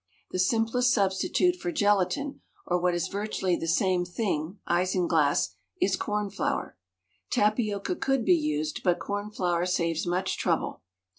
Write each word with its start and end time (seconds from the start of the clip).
The 0.31 0.39
simplest 0.39 0.91
substitute 0.95 1.57
for 1.57 1.71
gelatine, 1.71 2.41
or 2.65 2.81
what 2.81 2.95
is 2.95 3.07
virtually 3.07 3.55
the 3.55 3.67
same 3.67 4.03
thing, 4.03 4.57
isinglass, 4.67 5.49
is 5.79 5.95
corn 5.95 6.31
flour. 6.31 6.75
Tapioca 7.31 7.95
could 7.95 8.25
be 8.25 8.33
used, 8.33 8.81
but 8.83 8.97
corn 8.97 9.29
flour 9.29 9.67
saves 9.67 10.07
much 10.07 10.39
trouble. 10.39 10.81